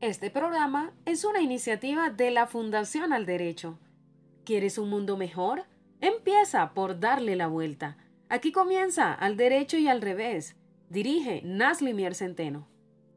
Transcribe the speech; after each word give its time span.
Este 0.00 0.30
programa 0.30 0.92
es 1.06 1.24
una 1.24 1.42
iniciativa 1.42 2.08
de 2.08 2.30
la 2.30 2.46
Fundación 2.46 3.12
al 3.12 3.26
Derecho. 3.26 3.80
¿Quieres 4.44 4.78
un 4.78 4.90
mundo 4.90 5.16
mejor? 5.16 5.64
Empieza 6.00 6.72
por 6.72 7.00
darle 7.00 7.34
la 7.34 7.48
vuelta. 7.48 7.96
Aquí 8.28 8.52
comienza 8.52 9.12
Al 9.12 9.36
Derecho 9.36 9.76
y 9.76 9.88
al 9.88 10.00
Revés. 10.00 10.54
Dirige 10.88 11.42
Nasli 11.42 11.94
Mier 11.94 12.14
Centeno. 12.14 12.68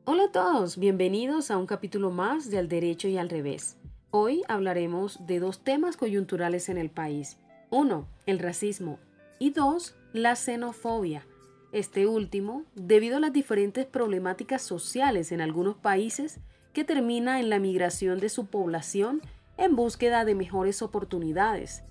Hola 0.06 0.24
a 0.24 0.32
todos, 0.32 0.80
bienvenidos 0.80 1.52
a 1.52 1.60
un 1.60 1.68
capítulo 1.68 2.10
más 2.10 2.50
de 2.50 2.58
Al 2.58 2.68
Derecho 2.68 3.08
y 3.08 3.18
al 3.18 3.30
Revés. 3.30 3.78
Hoy 4.10 4.42
hablaremos 4.48 5.24
de 5.28 5.40
dos 5.40 5.64
temas 5.64 5.98
coyunturales 5.98 6.68
en 6.68 6.80
el 6.80 6.90
país. 6.90 7.38
Uno, 7.70 8.08
el 8.26 8.40
racismo 8.40 8.98
y 9.38 9.52
dos, 9.52 9.96
la 10.14 10.36
xenofobia. 10.36 11.28
Este 11.74 12.08
último, 12.08 12.64
debido 12.74 13.18
a 13.18 13.20
las 13.20 13.34
diferentes 13.34 13.86
problemáticas 13.86 14.64
sociales 14.64 15.32
en 15.32 15.42
algunos 15.42 15.78
países, 15.78 16.40
que 16.74 16.84
termina 16.84 17.40
en 17.40 17.50
la 17.50 17.60
migración 17.60 18.20
de 18.20 18.30
su 18.30 18.46
población 18.46 19.22
en 19.58 19.76
búsqueda 19.76 20.26
de 20.26 20.36
mejores 20.36 20.82
oportunidades. 20.82 21.84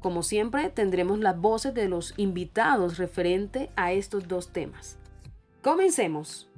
Como 0.00 0.22
siempre, 0.22 0.70
tendremos 0.70 1.18
las 1.18 1.38
voces 1.40 1.74
de 1.74 1.88
los 1.88 2.14
invitados 2.16 2.98
referente 2.98 3.70
a 3.76 3.92
estos 3.92 4.28
dos 4.28 4.52
temas. 4.52 4.98
Comencemos. 5.60 6.48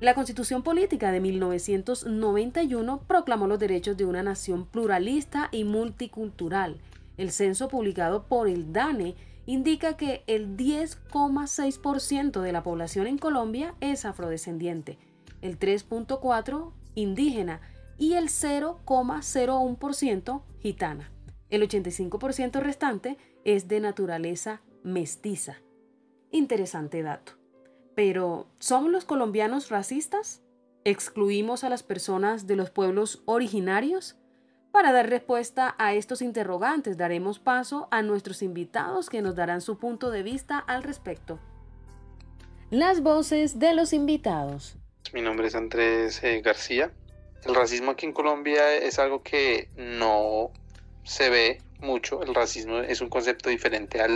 La 0.00 0.14
Constitución 0.14 0.62
Política 0.62 1.10
de 1.10 1.20
1991 1.20 3.00
proclamó 3.06 3.46
los 3.46 3.58
derechos 3.58 3.96
de 3.96 4.04
una 4.04 4.22
nación 4.22 4.66
pluralista 4.66 5.48
y 5.52 5.64
multicultural. 5.64 6.76
El 7.16 7.30
censo 7.30 7.68
publicado 7.68 8.24
por 8.24 8.48
el 8.48 8.74
DANE 8.74 9.14
indica 9.46 9.96
que 9.96 10.22
el 10.26 10.56
10,6% 10.56 12.42
de 12.42 12.52
la 12.52 12.62
población 12.62 13.06
en 13.06 13.16
Colombia 13.16 13.74
es 13.80 14.04
afrodescendiente, 14.04 14.98
el 15.42 15.58
3.4% 15.58 16.72
indígena 16.94 17.60
y 17.98 18.14
el 18.14 18.28
0,01% 18.28 20.42
gitana. 20.60 21.10
El 21.50 21.62
85% 21.62 22.60
restante 22.60 23.18
es 23.44 23.68
de 23.68 23.80
naturaleza 23.80 24.62
mestiza. 24.82 25.58
Interesante 26.30 27.02
dato. 27.02 27.32
Pero, 27.94 28.46
¿somos 28.58 28.90
los 28.90 29.04
colombianos 29.04 29.70
racistas? 29.70 30.42
¿Excluimos 30.84 31.64
a 31.64 31.68
las 31.68 31.82
personas 31.82 32.46
de 32.46 32.56
los 32.56 32.70
pueblos 32.70 33.22
originarios? 33.24 34.16
Para 34.70 34.92
dar 34.92 35.08
respuesta 35.08 35.74
a 35.78 35.94
estos 35.94 36.20
interrogantes 36.20 36.98
daremos 36.98 37.38
paso 37.38 37.88
a 37.90 38.02
nuestros 38.02 38.42
invitados 38.42 39.08
que 39.08 39.22
nos 39.22 39.34
darán 39.34 39.62
su 39.62 39.78
punto 39.78 40.10
de 40.10 40.22
vista 40.22 40.58
al 40.58 40.82
respecto. 40.82 41.38
Las 42.70 43.00
voces 43.00 43.58
de 43.58 43.74
los 43.74 43.92
invitados. 43.92 44.76
Mi 45.12 45.22
nombre 45.22 45.46
es 45.46 45.54
Andrés 45.54 46.22
eh, 46.24 46.40
García. 46.40 46.92
El 47.44 47.54
racismo 47.54 47.92
aquí 47.92 48.06
en 48.06 48.12
Colombia 48.12 48.74
es 48.74 48.98
algo 48.98 49.22
que 49.22 49.68
no 49.76 50.50
se 51.04 51.30
ve 51.30 51.58
mucho. 51.78 52.22
El 52.22 52.34
racismo 52.34 52.78
es 52.80 53.00
un 53.00 53.08
concepto 53.08 53.48
diferente 53.48 54.00
a 54.00 54.08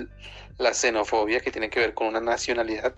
la 0.59 0.75
xenofobia 0.75 1.41
que 1.41 1.53
tiene 1.53 1.71
que 1.71 1.81
ver 1.81 1.95
con 1.95 2.09
una 2.09 2.21
nacionalidad. 2.21 2.95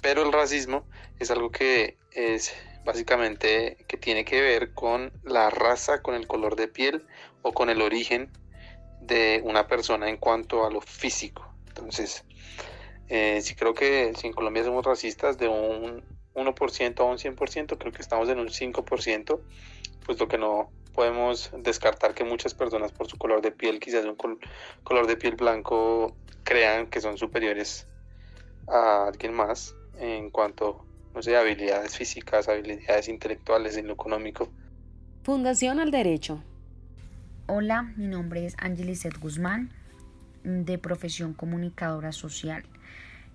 Pero 0.00 0.22
el 0.22 0.32
racismo 0.32 0.86
es 1.18 1.30
algo 1.30 1.50
que 1.50 1.98
es 2.12 2.54
básicamente 2.84 3.76
que 3.86 3.98
tiene 3.98 4.24
que 4.24 4.40
ver 4.40 4.72
con 4.72 5.12
la 5.22 5.50
raza, 5.50 6.00
con 6.00 6.14
el 6.14 6.26
color 6.26 6.56
de 6.56 6.68
piel 6.68 7.06
o 7.42 7.52
con 7.52 7.68
el 7.68 7.82
origen 7.82 8.30
de 9.00 9.42
una 9.44 9.66
persona 9.66 10.08
en 10.08 10.16
cuanto 10.16 10.64
a 10.64 10.70
lo 10.70 10.80
físico. 10.80 11.52
Entonces, 11.68 12.24
eh, 13.08 13.40
sí 13.42 13.54
creo 13.54 13.74
que 13.74 14.14
si 14.16 14.26
en 14.26 14.32
Colombia 14.32 14.64
somos 14.64 14.86
racistas 14.86 15.36
de 15.36 15.48
un 15.48 16.19
1% 16.34 17.00
a 17.00 17.04
un 17.04 17.18
100%, 17.18 17.78
creo 17.78 17.92
que 17.92 18.02
estamos 18.02 18.28
en 18.28 18.38
un 18.38 18.48
5%, 18.48 19.40
pues 20.04 20.18
lo 20.18 20.28
que 20.28 20.38
no 20.38 20.70
podemos 20.94 21.50
descartar 21.58 22.14
que 22.14 22.24
muchas 22.24 22.54
personas 22.54 22.92
por 22.92 23.08
su 23.08 23.16
color 23.16 23.42
de 23.42 23.52
piel, 23.52 23.80
quizás 23.80 24.04
un 24.04 24.16
color 24.84 25.06
de 25.06 25.16
piel 25.16 25.36
blanco, 25.36 26.14
crean 26.42 26.88
que 26.88 27.00
son 27.00 27.16
superiores 27.16 27.86
a 28.68 29.06
alguien 29.06 29.34
más 29.34 29.74
en 29.98 30.30
cuanto, 30.30 30.84
no 31.14 31.22
sé, 31.22 31.36
habilidades 31.36 31.96
físicas, 31.96 32.48
habilidades 32.48 33.08
intelectuales, 33.08 33.76
en 33.76 33.86
lo 33.86 33.94
económico. 33.94 34.48
Fundación 35.22 35.80
al 35.80 35.90
Derecho. 35.90 36.42
Hola, 37.46 37.92
mi 37.96 38.06
nombre 38.06 38.46
es 38.46 38.54
Angelicet 38.58 39.18
Guzmán, 39.18 39.72
de 40.44 40.78
profesión 40.78 41.34
comunicadora 41.34 42.12
social. 42.12 42.64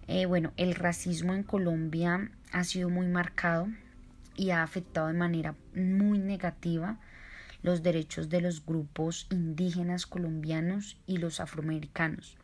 Eh, 0.08 0.26
bueno, 0.26 0.54
el 0.58 0.76
racismo 0.76 1.34
en 1.34 1.44
Colombia 1.44 2.30
ha 2.52 2.64
sido 2.64 2.90
muy 2.90 3.08
marcado 3.08 3.68
y 4.36 4.52
ha 4.52 4.62
afectado 4.62 5.08
de 5.08 5.14
manera 5.14 5.56
muy 5.74 6.20
negativa 6.20 7.00
los 7.64 7.82
derechos 7.82 8.30
de 8.30 8.42
los 8.42 8.64
grupos 8.64 9.26
indígenas 9.32 10.06
colombianos 10.06 10.98
y 11.08 11.18
los 11.18 11.40
afroamericanos. 11.40 12.38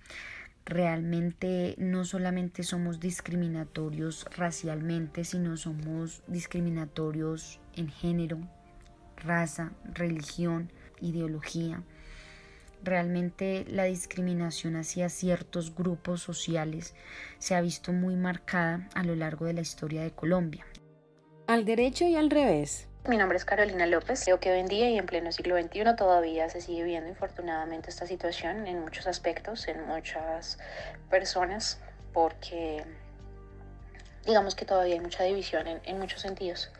Realmente 0.65 1.75
no 1.77 2.05
solamente 2.05 2.63
somos 2.63 2.99
discriminatorios 2.99 4.25
racialmente, 4.35 5.23
sino 5.23 5.57
somos 5.57 6.23
discriminatorios 6.27 7.59
en 7.75 7.89
género, 7.89 8.39
raza, 9.17 9.73
religión, 9.93 10.71
ideología. 11.01 11.83
Realmente 12.83 13.63
la 13.67 13.83
discriminación 13.83 14.75
hacia 14.75 15.09
ciertos 15.09 15.75
grupos 15.75 16.21
sociales 16.21 16.95
se 17.37 17.53
ha 17.53 17.61
visto 17.61 17.93
muy 17.93 18.15
marcada 18.15 18.89
a 18.95 19.03
lo 19.03 19.15
largo 19.15 19.45
de 19.45 19.53
la 19.53 19.61
historia 19.61 20.01
de 20.01 20.11
Colombia. 20.11 20.65
Al 21.45 21.63
derecho 21.63 22.05
y 22.05 22.15
al 22.15 22.31
revés. 22.31 22.87
Mi 23.07 23.17
nombre 23.17 23.37
es 23.37 23.45
Carolina 23.45 23.85
López. 23.85 24.23
Creo 24.23 24.39
que 24.39 24.51
hoy 24.51 24.59
en 24.59 24.67
día 24.67 24.89
y 24.89 24.97
en 24.97 25.05
pleno 25.05 25.31
siglo 25.31 25.61
XXI 25.61 25.95
todavía 25.95 26.49
se 26.49 26.61
sigue 26.61 26.83
viendo 26.83 27.09
infortunadamente 27.09 27.89
esta 27.89 28.07
situación 28.07 28.65
en 28.65 28.79
muchos 28.79 29.05
aspectos, 29.05 29.67
en 29.67 29.85
muchas 29.87 30.57
personas, 31.09 31.79
porque 32.13 32.83
digamos 34.25 34.55
que 34.55 34.65
todavía 34.65 34.95
hay 34.95 34.99
mucha 35.01 35.23
división 35.23 35.67
en, 35.67 35.81
en 35.83 35.99
muchos 35.99 36.21
sentidos. 36.21 36.71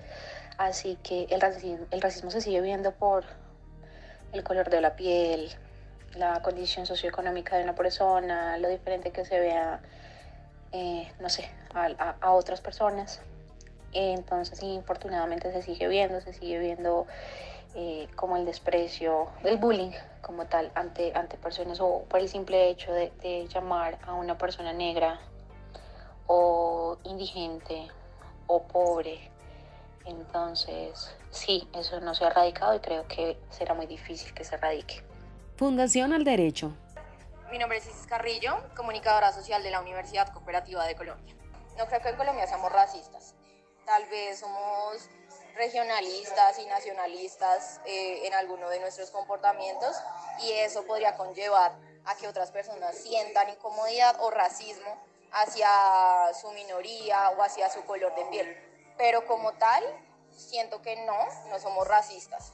Así 0.58 0.98
que 1.04 1.26
el 1.30 1.42
racismo, 1.42 1.86
el 1.92 2.02
racismo 2.02 2.32
se 2.32 2.42
sigue 2.42 2.62
viendo 2.62 2.92
por 2.92 3.26
el 4.32 4.44
color 4.44 4.70
de 4.70 4.82
la 4.82 4.96
piel, 4.96 5.50
la 6.16 6.42
condición 6.42 6.86
socioeconómica 6.86 7.58
de 7.58 7.64
una 7.64 7.76
persona, 7.76 8.58
lo 8.58 8.70
diferente 8.70 9.12
que 9.12 9.26
se 9.26 9.40
vea, 9.40 9.82
eh, 10.72 11.12
no 11.20 11.30
sé, 11.30 11.50
a, 11.74 12.16
a, 12.20 12.32
otras 12.34 12.62
personas. 12.62 13.22
Entonces, 13.94 14.62
infortunadamente 14.64 15.52
se 15.52 15.62
sigue 15.62 15.88
viendo, 15.88 16.22
se 16.22 16.34
sigue 16.34 16.60
viendo 16.60 17.08
eh, 17.76 18.08
como 18.16 18.38
el 18.38 18.46
desprecio, 18.46 19.28
el 19.44 19.58
bullying 19.58 19.92
como 20.22 20.46
tal 20.46 20.72
ante, 20.76 21.14
ante 21.16 21.38
personas 21.38 21.80
o 21.82 22.04
por 22.08 22.20
el 22.20 22.30
simple 22.30 22.70
hecho 22.70 22.94
de 22.94 23.48
llamar 23.50 23.98
a 24.04 24.14
una 24.14 24.38
persona 24.38 24.72
negra 24.72 25.20
o 26.28 26.98
indigente 27.04 27.88
o 28.48 28.64
pobre. 28.64 29.30
Entonces, 30.06 31.16
sí, 31.30 31.68
eso 31.74 32.00
no 32.00 32.16
se 32.16 32.26
ha 32.26 32.28
erradicado 32.28 32.76
y 32.76 32.80
creo 32.80 33.08
que 33.08 33.38
será 33.50 33.74
muy 33.74 33.86
difícil 33.86 34.34
que 34.34 34.44
se 34.44 34.56
erradique. 34.56 35.11
Fundación 35.62 36.12
al 36.12 36.24
Derecho. 36.24 36.76
Mi 37.52 37.60
nombre 37.60 37.78
es 37.78 37.86
Isis 37.86 38.08
Carrillo, 38.08 38.58
comunicadora 38.76 39.32
social 39.32 39.62
de 39.62 39.70
la 39.70 39.80
Universidad 39.80 40.34
Cooperativa 40.34 40.88
de 40.88 40.96
Colombia. 40.96 41.36
No 41.78 41.86
creo 41.86 42.02
que 42.02 42.10
en 42.10 42.16
Colombia 42.16 42.48
seamos 42.48 42.72
racistas. 42.72 43.36
Tal 43.86 44.04
vez 44.10 44.40
somos 44.40 45.08
regionalistas 45.56 46.58
y 46.58 46.66
nacionalistas 46.66 47.80
eh, 47.86 48.26
en 48.26 48.34
alguno 48.34 48.70
de 48.70 48.80
nuestros 48.80 49.12
comportamientos 49.12 49.96
y 50.42 50.52
eso 50.52 50.84
podría 50.88 51.16
conllevar 51.16 51.76
a 52.06 52.16
que 52.16 52.28
otras 52.28 52.50
personas 52.50 52.98
sientan 52.98 53.48
incomodidad 53.50 54.18
o 54.20 54.32
racismo 54.32 54.98
hacia 55.32 55.70
su 56.42 56.52
minoría 56.54 57.30
o 57.38 57.44
hacia 57.44 57.70
su 57.70 57.86
color 57.86 58.16
de 58.16 58.26
piel. 58.32 58.58
Pero 58.98 59.28
como 59.28 59.52
tal, 59.54 59.84
siento 60.36 60.82
que 60.82 61.06
no, 61.06 61.20
no 61.52 61.60
somos 61.60 61.88
racistas. 61.88 62.54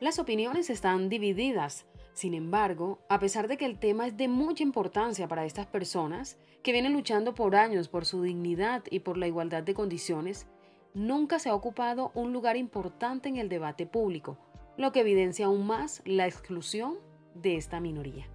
Las 0.00 0.18
opiniones 0.18 0.70
están 0.70 1.10
divididas. 1.10 1.84
Sin 2.16 2.32
embargo, 2.32 2.98
a 3.10 3.20
pesar 3.20 3.46
de 3.46 3.58
que 3.58 3.66
el 3.66 3.78
tema 3.78 4.06
es 4.06 4.16
de 4.16 4.26
mucha 4.26 4.62
importancia 4.62 5.28
para 5.28 5.44
estas 5.44 5.66
personas, 5.66 6.38
que 6.62 6.72
vienen 6.72 6.94
luchando 6.94 7.34
por 7.34 7.54
años 7.54 7.88
por 7.88 8.06
su 8.06 8.22
dignidad 8.22 8.82
y 8.90 9.00
por 9.00 9.18
la 9.18 9.26
igualdad 9.26 9.62
de 9.62 9.74
condiciones, 9.74 10.46
nunca 10.94 11.38
se 11.38 11.50
ha 11.50 11.54
ocupado 11.54 12.12
un 12.14 12.32
lugar 12.32 12.56
importante 12.56 13.28
en 13.28 13.36
el 13.36 13.50
debate 13.50 13.84
público, 13.84 14.38
lo 14.78 14.92
que 14.92 15.00
evidencia 15.00 15.44
aún 15.44 15.66
más 15.66 16.00
la 16.06 16.26
exclusión 16.26 16.94
de 17.34 17.56
esta 17.58 17.80
minoría. 17.80 18.26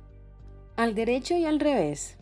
Al 0.76 0.94
derecho 0.94 1.36
y 1.36 1.46
al 1.46 1.60
revés. 1.60 2.20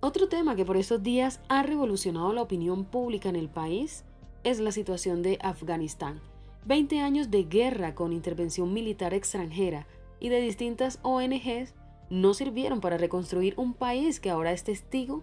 Otro 0.00 0.30
tema 0.30 0.56
que 0.56 0.64
por 0.64 0.78
estos 0.78 1.02
días 1.02 1.42
ha 1.50 1.62
revolucionado 1.64 2.32
la 2.32 2.40
opinión 2.40 2.86
pública 2.86 3.28
en 3.28 3.36
el 3.36 3.50
país 3.50 4.06
es 4.42 4.58
la 4.58 4.72
situación 4.72 5.20
de 5.20 5.38
Afganistán. 5.42 6.22
20 6.64 7.00
años 7.00 7.30
de 7.30 7.44
guerra 7.44 7.94
con 7.94 8.14
intervención 8.14 8.72
militar 8.72 9.12
extranjera 9.12 9.86
y 10.20 10.28
de 10.28 10.40
distintas 10.40 10.98
ONGs 11.02 11.74
no 12.10 12.34
sirvieron 12.34 12.80
para 12.80 12.98
reconstruir 12.98 13.54
un 13.56 13.74
país 13.74 14.20
que 14.20 14.30
ahora 14.30 14.52
es 14.52 14.64
testigo 14.64 15.22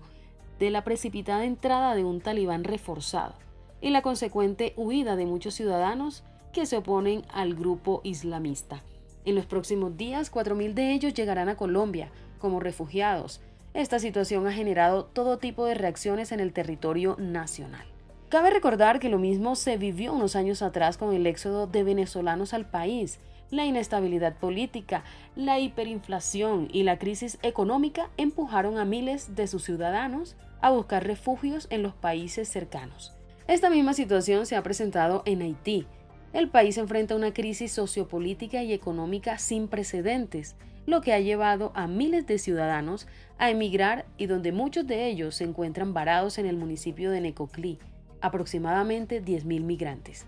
de 0.60 0.70
la 0.70 0.84
precipitada 0.84 1.46
entrada 1.46 1.96
de 1.96 2.04
un 2.04 2.22
talibán 2.22 2.64
reforzado 2.64 3.36
y 3.82 3.90
la 3.90 4.02
consecuente 4.02 4.74
huida 4.78 5.16
de 5.16 5.26
muchos 5.26 5.56
ciudadanos 5.56 6.24
que 6.54 6.66
se 6.66 6.78
oponen 6.78 7.24
al 7.34 7.56
grupo 7.56 8.02
islamista. 8.04 8.84
En 9.26 9.36
los 9.36 9.46
próximos 9.46 9.98
días, 9.98 10.32
4.000 10.32 10.74
de 10.74 10.94
ellos 10.94 11.14
llegarán 11.14 11.50
a 11.50 11.56
Colombia 11.56 12.12
como 12.40 12.60
refugiados. 12.60 13.40
Esta 13.74 14.00
situación 14.00 14.48
ha 14.48 14.52
generado 14.52 15.06
todo 15.06 15.38
tipo 15.38 15.66
de 15.66 15.76
reacciones 15.76 16.32
en 16.32 16.40
el 16.40 16.54
territorio 16.54 17.16
nacional. 17.20 17.86
Cabe 18.30 18.50
recordar 18.50 19.00
que 19.00 19.10
lo 19.10 19.20
mismo 19.20 19.56
se 19.56 19.78
vivió 19.78 20.14
unos 20.14 20.36
años 20.36 20.62
atrás 20.62 20.98
con 20.98 21.14
el 21.14 21.28
éxodo 21.28 21.68
de 21.68 21.84
venezolanos 21.84 22.54
al 22.54 22.66
país. 22.70 23.20
La 23.52 23.66
inestabilidad 23.66 24.38
política, 24.38 25.04
la 25.36 25.60
hiperinflación 25.60 26.70
y 26.72 26.84
la 26.84 26.98
crisis 26.98 27.38
económica 27.44 28.10
empujaron 28.16 28.78
a 28.78 28.86
miles 28.86 29.36
de 29.36 29.46
sus 29.48 29.66
ciudadanos 29.66 30.38
a 30.62 30.72
buscar 30.72 31.06
refugios 31.06 31.68
en 31.70 31.84
los 31.84 31.94
países 31.94 32.48
cercanos. 32.48 33.14
Esta 33.48 33.70
misma 33.70 33.94
situación 33.94 34.46
se 34.46 34.56
ha 34.56 34.64
presentado 34.64 35.22
en 35.26 35.42
Haití. 35.42 35.86
El 36.32 36.50
país 36.50 36.78
enfrenta 36.78 37.16
una 37.16 37.34
crisis 37.34 37.74
sociopolítica 37.74 38.64
y 38.64 38.72
económica 38.72 39.38
sin 39.38 39.68
precedentes, 39.68 40.56
lo 40.86 41.02
que 41.02 41.12
ha 41.12 41.20
llevado 41.20 41.74
a 41.76 41.88
miles 41.88 42.26
de 42.28 42.38
ciudadanos 42.38 43.06
a 43.38 43.50
emigrar 43.50 44.06
y 44.18 44.28
donde 44.28 44.54
muchos 44.54 44.88
de 44.88 45.08
ellos 45.08 45.36
se 45.36 45.44
encuentran 45.44 45.94
varados 45.94 46.38
en 46.38 46.46
el 46.46 46.56
municipio 46.56 47.12
de 47.12 47.20
Necoclí, 47.20 47.80
aproximadamente 48.22 49.22
10.000 49.22 49.62
migrantes. 49.62 50.26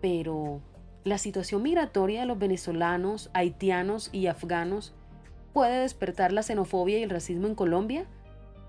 Pero, 0.00 0.62
¿la 1.06 1.18
situación 1.18 1.62
migratoria 1.62 2.20
de 2.20 2.26
los 2.26 2.36
venezolanos, 2.36 3.30
haitianos 3.32 4.10
y 4.12 4.26
afganos 4.26 4.92
puede 5.52 5.82
despertar 5.82 6.32
la 6.32 6.42
xenofobia 6.42 6.98
y 6.98 7.04
el 7.04 7.10
racismo 7.10 7.46
en 7.46 7.54
Colombia? 7.54 8.06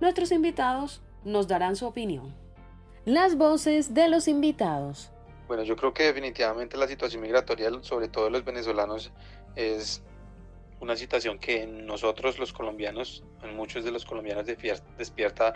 Nuestros 0.02 0.32
invitados 0.32 1.02
nos 1.26 1.48
darán 1.48 1.76
su 1.76 1.88
opinión. 1.88 2.36
Las 3.06 3.38
voces 3.38 3.96
de 3.96 4.08
los 4.08 4.28
invitados. 4.28 5.12
Bueno, 5.48 5.64
yo 5.64 5.76
creo 5.76 5.96
que 5.96 6.04
definitivamente 6.04 6.78
la 6.78 6.88
situación 6.88 7.24
migratoria, 7.24 7.72
sobre 7.82 8.08
todo 8.08 8.26
de 8.26 8.32
los 8.32 8.46
venezolanos, 8.46 9.12
es 9.56 10.04
una 10.80 10.96
situación 10.96 11.40
que 11.40 11.64
en 11.64 11.88
nosotros 11.88 12.38
los 12.38 12.54
colombianos, 12.54 13.24
en 13.42 13.56
muchos 13.56 13.84
de 13.84 13.90
los 13.90 14.06
colombianos 14.06 14.46
despierta 14.46 15.56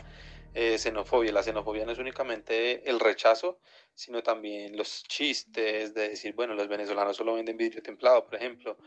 eh, 0.53 0.77
xenofobia. 0.77 1.31
La 1.31 1.43
xenofobia 1.43 1.85
no 1.85 1.91
es 1.91 1.99
únicamente 1.99 2.89
el 2.89 2.99
rechazo, 2.99 3.59
sino 3.93 4.21
también 4.21 4.77
los 4.77 5.03
chistes 5.03 5.93
de 5.93 6.09
decir, 6.09 6.33
bueno, 6.33 6.53
los 6.53 6.67
venezolanos 6.67 7.17
solo 7.17 7.33
venden 7.35 7.57
vidrio 7.57 7.81
templado, 7.81 8.25
por 8.25 8.35
ejemplo, 8.35 8.77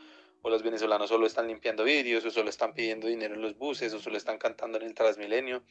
o 0.43 0.51
los 0.51 0.63
venezolanos 0.63 1.09
solo 1.09 1.27
están 1.27 1.49
limpiando 1.49 1.85
vidrios, 1.85 2.25
o 2.25 2.31
solo 2.31 2.51
están 2.51 2.75
pidiendo 2.75 3.07
dinero 3.07 3.35
en 3.35 3.43
los 3.43 3.57
buses, 3.57 3.93
o 3.95 4.01
solo 4.01 4.17
están 4.17 4.39
cantando 4.39 4.79
en 4.79 4.85
el 4.85 4.95
Transmilenio. 4.95 5.65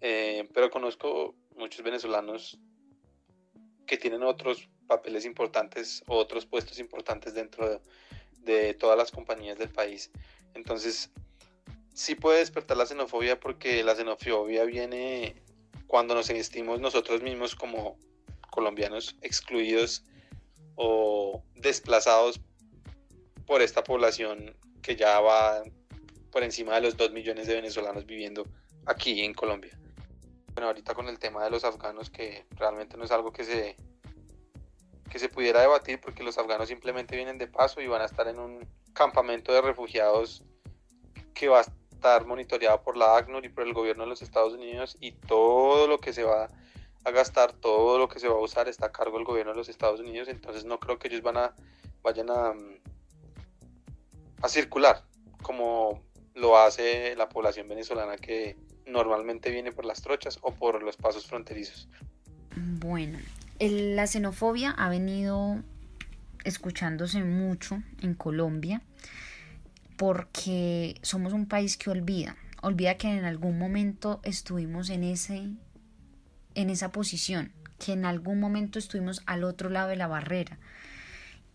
Eh, 0.00 0.48
pero 0.54 0.70
conozco 0.70 1.34
muchos 1.56 1.82
venezolanos 1.82 2.58
que 3.86 3.98
tienen 3.98 4.22
otros 4.22 4.68
papeles 4.86 5.24
importantes 5.24 6.02
otros 6.06 6.46
puestos 6.46 6.78
importantes 6.78 7.34
dentro 7.34 7.68
de 7.68 7.80
de 8.42 8.74
todas 8.74 8.96
las 8.96 9.10
compañías 9.10 9.58
del 9.58 9.70
país. 9.70 10.10
Entonces, 10.54 11.10
sí 12.00 12.14
puede 12.14 12.38
despertar 12.38 12.78
la 12.78 12.86
xenofobia 12.86 13.38
porque 13.38 13.84
la 13.84 13.94
xenofobia 13.94 14.64
viene 14.64 15.36
cuando 15.86 16.14
nos 16.14 16.26
sentimos 16.26 16.80
nosotros 16.80 17.20
mismos 17.20 17.54
como 17.54 17.98
colombianos 18.50 19.16
excluidos 19.20 20.02
o 20.76 21.42
desplazados 21.56 22.40
por 23.44 23.60
esta 23.60 23.84
población 23.84 24.56
que 24.80 24.96
ya 24.96 25.20
va 25.20 25.62
por 26.32 26.42
encima 26.42 26.74
de 26.76 26.80
los 26.80 26.96
2 26.96 27.12
millones 27.12 27.46
de 27.46 27.56
venezolanos 27.56 28.06
viviendo 28.06 28.46
aquí 28.86 29.22
en 29.22 29.34
Colombia. 29.34 29.78
Bueno, 30.54 30.68
ahorita 30.68 30.94
con 30.94 31.06
el 31.06 31.18
tema 31.18 31.44
de 31.44 31.50
los 31.50 31.64
afganos, 31.64 32.08
que 32.08 32.46
realmente 32.52 32.96
no 32.96 33.04
es 33.04 33.10
algo 33.10 33.30
que 33.30 33.44
se 33.44 33.76
que 35.10 35.18
se 35.18 35.28
pudiera 35.28 35.60
debatir 35.60 36.00
porque 36.00 36.22
los 36.22 36.38
afganos 36.38 36.68
simplemente 36.68 37.16
vienen 37.16 37.36
de 37.36 37.46
paso 37.46 37.82
y 37.82 37.88
van 37.88 38.00
a 38.00 38.06
estar 38.06 38.26
en 38.26 38.38
un 38.38 38.66
campamento 38.94 39.52
de 39.52 39.60
refugiados 39.60 40.44
que 41.34 41.48
va 41.48 41.60
a 41.60 41.79
estar 42.00 42.24
monitoreado 42.26 42.82
por 42.82 42.96
la 42.96 43.18
ACNUR 43.18 43.44
y 43.44 43.50
por 43.50 43.66
el 43.66 43.74
gobierno 43.74 44.04
de 44.04 44.08
los 44.08 44.22
Estados 44.22 44.54
Unidos 44.54 44.96
y 45.00 45.12
todo 45.12 45.86
lo 45.86 45.98
que 45.98 46.14
se 46.14 46.24
va 46.24 46.48
a 47.04 47.10
gastar, 47.10 47.52
todo 47.52 47.98
lo 47.98 48.08
que 48.08 48.18
se 48.18 48.26
va 48.26 48.36
a 48.36 48.40
usar 48.40 48.68
está 48.68 48.86
a 48.86 48.92
cargo 48.92 49.18
del 49.18 49.26
gobierno 49.26 49.52
de 49.52 49.58
los 49.58 49.68
Estados 49.68 50.00
Unidos, 50.00 50.28
entonces 50.28 50.64
no 50.64 50.80
creo 50.80 50.98
que 50.98 51.08
ellos 51.08 51.20
van 51.20 51.36
a 51.36 51.54
vayan 52.02 52.30
a, 52.30 52.54
a 54.40 54.48
circular 54.48 55.04
como 55.42 56.02
lo 56.34 56.56
hace 56.56 57.14
la 57.16 57.28
población 57.28 57.68
venezolana 57.68 58.16
que 58.16 58.56
normalmente 58.86 59.50
viene 59.50 59.70
por 59.70 59.84
las 59.84 60.00
trochas 60.00 60.38
o 60.40 60.52
por 60.52 60.82
los 60.82 60.96
pasos 60.96 61.26
fronterizos. 61.26 61.86
Bueno, 62.56 63.18
la 63.58 64.06
xenofobia 64.06 64.70
ha 64.70 64.88
venido 64.88 65.58
escuchándose 66.44 67.22
mucho 67.22 67.82
en 68.00 68.14
Colombia 68.14 68.80
porque 70.00 70.98
somos 71.02 71.34
un 71.34 71.44
país 71.44 71.76
que 71.76 71.90
olvida, 71.90 72.34
olvida 72.62 72.96
que 72.96 73.18
en 73.18 73.26
algún 73.26 73.58
momento 73.58 74.22
estuvimos 74.22 74.88
en 74.88 75.04
ese 75.04 75.50
en 76.54 76.70
esa 76.70 76.90
posición, 76.90 77.52
que 77.78 77.92
en 77.92 78.06
algún 78.06 78.40
momento 78.40 78.78
estuvimos 78.78 79.20
al 79.26 79.44
otro 79.44 79.68
lado 79.68 79.90
de 79.90 79.96
la 79.96 80.06
barrera 80.06 80.58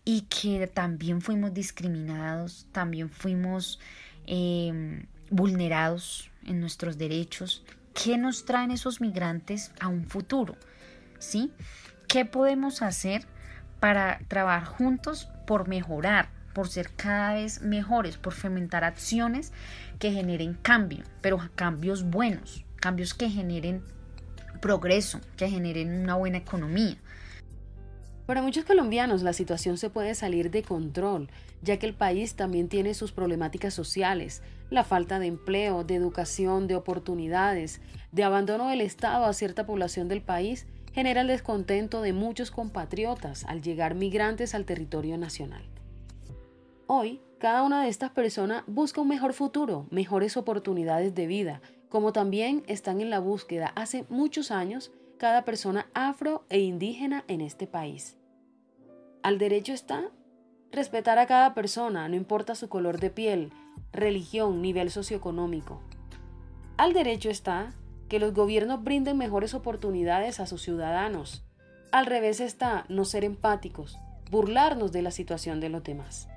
y 0.04 0.28
que 0.30 0.68
también 0.68 1.22
fuimos 1.22 1.54
discriminados, 1.54 2.68
también 2.70 3.10
fuimos 3.10 3.80
em, 4.28 5.06
vulnerados 5.28 6.30
en 6.44 6.60
nuestros 6.60 6.98
derechos. 6.98 7.64
¿Qué 7.94 8.16
nos 8.16 8.44
traen 8.44 8.70
esos 8.70 9.00
migrantes 9.00 9.72
a 9.80 9.88
un 9.88 10.06
futuro? 10.06 10.56
¿Sí? 11.18 11.50
¿Qué 12.06 12.24
podemos 12.24 12.80
hacer 12.80 13.26
para 13.80 14.20
trabajar 14.28 14.68
juntos 14.68 15.28
por 15.48 15.66
mejorar, 15.66 16.35
por 16.56 16.68
ser 16.68 16.88
cada 16.96 17.34
vez 17.34 17.60
mejores, 17.60 18.16
por 18.16 18.32
fomentar 18.32 18.82
acciones 18.82 19.52
que 19.98 20.10
generen 20.10 20.54
cambio, 20.54 21.04
pero 21.20 21.38
cambios 21.54 22.04
buenos, 22.04 22.64
cambios 22.76 23.12
que 23.12 23.28
generen 23.28 23.82
progreso, 24.62 25.20
que 25.36 25.50
generen 25.50 26.00
una 26.00 26.14
buena 26.14 26.38
economía? 26.38 26.96
Para 28.24 28.40
muchos 28.40 28.64
colombianos 28.64 29.20
la 29.20 29.34
situación 29.34 29.76
se 29.76 29.90
puede 29.90 30.14
salir 30.14 30.50
de 30.50 30.62
control, 30.62 31.28
ya 31.60 31.78
que 31.78 31.84
el 31.84 31.92
país 31.92 32.36
también 32.36 32.70
tiene 32.70 32.94
sus 32.94 33.12
problemáticas 33.12 33.74
sociales, 33.74 34.40
la 34.70 34.82
falta 34.82 35.18
de 35.18 35.26
empleo, 35.26 35.84
de 35.84 35.96
educación, 35.96 36.68
de 36.68 36.76
oportunidades, 36.76 37.82
de 38.12 38.24
abandono 38.24 38.70
del 38.70 38.80
Estado 38.80 39.26
a 39.26 39.34
cierta 39.34 39.66
población 39.66 40.08
del 40.08 40.22
país 40.22 40.66
genera 40.94 41.20
el 41.20 41.26
descontento 41.26 42.00
de 42.00 42.14
muchos 42.14 42.50
compatriotas 42.50 43.44
al 43.44 43.60
llegar 43.60 43.94
migrantes 43.94 44.54
al 44.54 44.64
territorio 44.64 45.18
nacional. 45.18 45.75
Hoy, 46.88 47.20
cada 47.38 47.64
una 47.64 47.82
de 47.82 47.88
estas 47.88 48.10
personas 48.10 48.62
busca 48.68 49.00
un 49.00 49.08
mejor 49.08 49.32
futuro, 49.32 49.86
mejores 49.90 50.36
oportunidades 50.36 51.16
de 51.16 51.26
vida, 51.26 51.60
como 51.88 52.12
también 52.12 52.62
están 52.68 53.00
en 53.00 53.10
la 53.10 53.18
búsqueda 53.18 53.72
hace 53.74 54.04
muchos 54.08 54.52
años 54.52 54.92
cada 55.18 55.44
persona 55.44 55.88
afro 55.94 56.44
e 56.48 56.60
indígena 56.60 57.24
en 57.26 57.40
este 57.40 57.66
país. 57.66 58.16
Al 59.24 59.38
derecho 59.38 59.72
está 59.72 60.10
respetar 60.70 61.18
a 61.18 61.26
cada 61.26 61.54
persona, 61.54 62.08
no 62.08 62.14
importa 62.14 62.54
su 62.54 62.68
color 62.68 63.00
de 63.00 63.10
piel, 63.10 63.52
religión, 63.92 64.62
nivel 64.62 64.90
socioeconómico. 64.90 65.80
Al 66.76 66.92
derecho 66.92 67.30
está 67.30 67.74
que 68.08 68.20
los 68.20 68.32
gobiernos 68.32 68.84
brinden 68.84 69.18
mejores 69.18 69.54
oportunidades 69.54 70.38
a 70.38 70.46
sus 70.46 70.62
ciudadanos. 70.62 71.44
Al 71.90 72.06
revés 72.06 72.38
está 72.38 72.84
no 72.88 73.04
ser 73.04 73.24
empáticos, 73.24 73.98
burlarnos 74.30 74.92
de 74.92 75.02
la 75.02 75.10
situación 75.10 75.58
de 75.58 75.70
los 75.70 75.82
demás. 75.82 76.28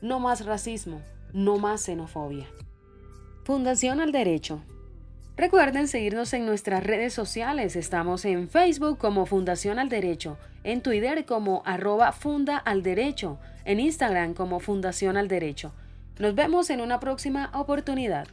No 0.00 0.20
más 0.20 0.46
racismo, 0.46 1.02
no 1.32 1.58
más 1.58 1.82
xenofobia. 1.82 2.46
Fundación 3.42 4.00
al 4.00 4.12
Derecho. 4.12 4.62
Recuerden 5.36 5.88
seguirnos 5.88 6.32
en 6.34 6.46
nuestras 6.46 6.84
redes 6.84 7.12
sociales. 7.12 7.74
Estamos 7.74 8.24
en 8.24 8.48
Facebook 8.48 8.98
como 8.98 9.26
Fundación 9.26 9.80
al 9.80 9.88
Derecho, 9.88 10.38
en 10.62 10.82
Twitter 10.82 11.24
como 11.24 11.62
arroba 11.64 12.12
Funda 12.12 12.58
al 12.58 12.84
Derecho, 12.84 13.40
en 13.64 13.80
Instagram 13.80 14.34
como 14.34 14.60
Fundación 14.60 15.16
al 15.16 15.26
Derecho. 15.26 15.72
Nos 16.20 16.36
vemos 16.36 16.70
en 16.70 16.80
una 16.80 17.00
próxima 17.00 17.50
oportunidad. 17.52 18.28